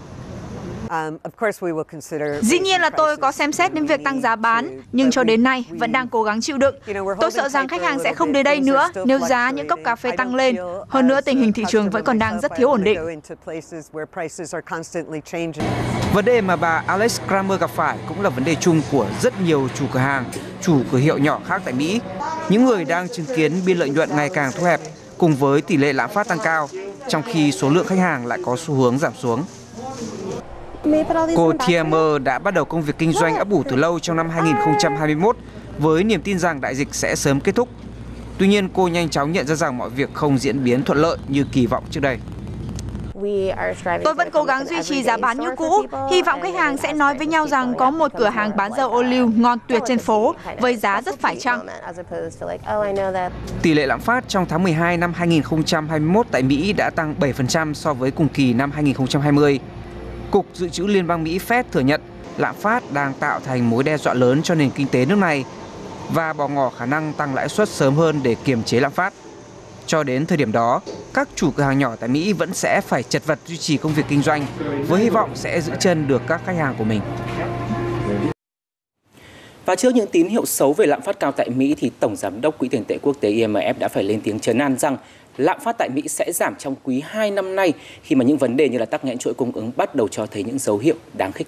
Dĩ 2.41 2.59
nhiên 2.59 2.81
là 2.81 2.89
tôi 2.89 3.17
có 3.17 3.31
xem 3.31 3.51
xét 3.51 3.73
đến 3.73 3.85
việc 3.85 4.03
tăng 4.03 4.21
giá 4.21 4.35
bán, 4.35 4.81
nhưng 4.91 5.11
cho 5.11 5.23
đến 5.23 5.43
nay 5.43 5.65
vẫn 5.69 5.91
đang 5.91 6.07
cố 6.07 6.23
gắng 6.23 6.41
chịu 6.41 6.57
đựng. 6.57 6.75
Tôi 7.21 7.31
sợ 7.31 7.49
rằng 7.49 7.67
khách 7.67 7.81
hàng 7.81 7.99
sẽ 8.03 8.13
không 8.13 8.31
đến 8.31 8.43
đây 8.43 8.59
nữa 8.59 8.89
nếu 9.05 9.19
giá 9.19 9.51
những 9.51 9.67
cốc 9.67 9.79
cà 9.83 9.95
phê 9.95 10.11
tăng 10.11 10.35
lên. 10.35 10.55
Hơn 10.89 11.07
nữa, 11.07 11.21
tình 11.21 11.37
hình 11.37 11.53
thị 11.53 11.63
trường 11.67 11.89
vẫn 11.89 12.03
còn 12.03 12.19
đang 12.19 12.39
rất 12.41 12.51
thiếu 12.57 12.69
ổn 12.69 12.83
định. 12.83 13.21
Vấn 16.13 16.25
đề 16.25 16.41
mà 16.41 16.55
bà 16.55 16.83
Alex 16.87 17.19
Kramer 17.27 17.59
gặp 17.59 17.69
phải 17.69 17.97
cũng 18.07 18.21
là 18.21 18.29
vấn 18.29 18.43
đề 18.43 18.55
chung 18.55 18.81
của 18.91 19.07
rất 19.21 19.41
nhiều 19.41 19.67
chủ 19.75 19.85
cửa 19.93 19.99
hàng, 19.99 20.25
chủ 20.61 20.79
cửa 20.91 20.97
hiệu 20.97 21.17
nhỏ 21.17 21.41
khác 21.47 21.61
tại 21.65 21.73
Mỹ. 21.73 22.01
Những 22.49 22.65
người 22.65 22.85
đang 22.85 23.09
chứng 23.09 23.25
kiến 23.35 23.53
biên 23.65 23.77
lợi 23.77 23.89
nhuận 23.89 24.09
ngày 24.15 24.29
càng 24.33 24.51
thu 24.57 24.63
hẹp 24.63 24.79
cùng 25.17 25.35
với 25.35 25.61
tỷ 25.61 25.77
lệ 25.77 25.93
lạm 25.93 26.09
phát 26.09 26.27
tăng 26.27 26.39
cao, 26.43 26.69
trong 27.07 27.23
khi 27.23 27.51
số 27.51 27.69
lượng 27.69 27.87
khách 27.87 27.99
hàng 27.99 28.25
lại 28.25 28.39
có 28.45 28.55
xu 28.59 28.73
hướng 28.73 28.97
giảm 28.97 29.13
xuống. 29.13 29.43
Cô 31.35 31.53
Thiemer 31.67 32.21
đã 32.23 32.39
bắt 32.39 32.53
đầu 32.53 32.65
công 32.65 32.81
việc 32.81 32.97
kinh 32.97 33.11
doanh 33.13 33.35
ấp 33.35 33.49
ủ 33.49 33.63
từ 33.69 33.75
lâu 33.75 33.99
trong 33.99 34.17
năm 34.17 34.29
2021 34.29 35.37
với 35.77 36.03
niềm 36.03 36.21
tin 36.21 36.39
rằng 36.39 36.61
đại 36.61 36.75
dịch 36.75 36.95
sẽ 36.95 37.15
sớm 37.15 37.39
kết 37.39 37.55
thúc. 37.55 37.69
Tuy 38.37 38.47
nhiên, 38.47 38.69
cô 38.73 38.87
nhanh 38.87 39.09
chóng 39.09 39.31
nhận 39.31 39.47
ra 39.47 39.55
rằng 39.55 39.77
mọi 39.77 39.89
việc 39.89 40.13
không 40.13 40.37
diễn 40.37 40.63
biến 40.63 40.83
thuận 40.83 40.97
lợi 40.97 41.17
như 41.27 41.45
kỳ 41.51 41.65
vọng 41.67 41.83
trước 41.89 41.99
đây. 41.99 42.17
Tôi 44.03 44.13
vẫn 44.13 44.29
cố 44.33 44.43
gắng 44.43 44.65
duy 44.65 44.83
trì 44.83 45.03
giá 45.03 45.17
bán 45.17 45.39
như 45.39 45.49
cũ, 45.57 45.85
hy 46.11 46.21
vọng 46.21 46.41
khách 46.41 46.55
hàng 46.55 46.77
sẽ 46.77 46.93
nói 46.93 47.17
với 47.17 47.27
nhau 47.27 47.47
rằng 47.47 47.73
có 47.77 47.91
một 47.91 48.11
cửa 48.17 48.29
hàng 48.29 48.51
bán 48.55 48.71
dầu 48.77 48.89
ô 48.89 49.03
liu 49.03 49.31
ngon 49.35 49.59
tuyệt 49.67 49.81
trên 49.87 49.99
phố 49.99 50.35
với 50.59 50.75
giá 50.75 51.01
rất 51.01 51.19
phải 51.19 51.35
chăng. 51.39 51.67
Tỷ 53.61 53.73
lệ 53.73 53.85
lạm 53.85 53.99
phát 53.99 54.23
trong 54.27 54.45
tháng 54.45 54.63
12 54.63 54.97
năm 54.97 55.13
2021 55.15 56.25
tại 56.31 56.43
Mỹ 56.43 56.73
đã 56.73 56.89
tăng 56.89 57.15
7% 57.19 57.73
so 57.73 57.93
với 57.93 58.11
cùng 58.11 58.27
kỳ 58.27 58.53
năm 58.53 58.71
2020. 58.71 59.59
Cục 60.35 60.45
Dự 60.53 60.69
trữ 60.69 60.85
Liên 60.85 61.07
bang 61.07 61.23
Mỹ 61.23 61.39
Fed 61.47 61.63
thừa 61.71 61.79
nhận 61.79 62.01
lạm 62.37 62.55
phát 62.55 62.91
đang 62.93 63.13
tạo 63.13 63.39
thành 63.39 63.69
mối 63.69 63.83
đe 63.83 63.97
dọa 63.97 64.13
lớn 64.13 64.41
cho 64.43 64.55
nền 64.55 64.69
kinh 64.69 64.87
tế 64.87 65.05
nước 65.05 65.17
này 65.17 65.45
và 66.09 66.33
bỏ 66.33 66.47
ngỏ 66.47 66.69
khả 66.69 66.85
năng 66.85 67.13
tăng 67.13 67.35
lãi 67.35 67.49
suất 67.49 67.69
sớm 67.69 67.95
hơn 67.95 68.19
để 68.23 68.35
kiềm 68.45 68.63
chế 68.63 68.79
lạm 68.79 68.91
phát. 68.91 69.13
Cho 69.85 70.03
đến 70.03 70.25
thời 70.25 70.37
điểm 70.37 70.51
đó, 70.51 70.81
các 71.13 71.29
chủ 71.35 71.51
cửa 71.51 71.63
hàng 71.63 71.79
nhỏ 71.79 71.95
tại 71.95 72.09
Mỹ 72.09 72.33
vẫn 72.33 72.53
sẽ 72.53 72.81
phải 72.81 73.03
chật 73.03 73.25
vật 73.25 73.39
duy 73.45 73.57
trì 73.57 73.77
công 73.77 73.93
việc 73.93 74.05
kinh 74.09 74.21
doanh 74.21 74.45
với 74.87 75.01
hy 75.01 75.09
vọng 75.09 75.31
sẽ 75.35 75.61
giữ 75.61 75.73
chân 75.79 76.07
được 76.07 76.21
các 76.27 76.41
khách 76.45 76.57
hàng 76.57 76.75
của 76.77 76.83
mình. 76.83 77.01
Và 79.65 79.75
trước 79.75 79.95
những 79.95 80.07
tín 80.07 80.27
hiệu 80.27 80.45
xấu 80.45 80.73
về 80.73 80.85
lạm 80.85 81.01
phát 81.01 81.19
cao 81.19 81.31
tại 81.31 81.49
Mỹ 81.49 81.75
thì 81.79 81.91
Tổng 81.99 82.15
Giám 82.15 82.41
đốc 82.41 82.57
Quỹ 82.57 82.67
tiền 82.67 82.83
tệ 82.87 82.97
quốc 83.01 83.15
tế 83.19 83.31
IMF 83.31 83.73
đã 83.79 83.87
phải 83.87 84.03
lên 84.03 84.21
tiếng 84.21 84.39
chấn 84.39 84.57
an 84.57 84.77
rằng 84.77 84.97
lạm 85.37 85.59
phát 85.59 85.75
tại 85.77 85.89
Mỹ 85.89 86.01
sẽ 86.07 86.31
giảm 86.31 86.55
trong 86.59 86.75
quý 86.83 87.03
2 87.05 87.31
năm 87.31 87.55
nay, 87.55 87.73
khi 88.03 88.15
mà 88.15 88.25
những 88.25 88.37
vấn 88.37 88.57
đề 88.57 88.69
như 88.69 88.77
là 88.77 88.85
tắc 88.85 89.05
nghẽn 89.05 89.17
chuỗi 89.17 89.33
cung 89.33 89.51
ứng 89.51 89.71
bắt 89.75 89.95
đầu 89.95 90.07
cho 90.07 90.25
thấy 90.25 90.43
những 90.43 90.59
dấu 90.59 90.77
hiệu 90.77 90.95
đáng 91.13 91.31
khích 91.31 91.43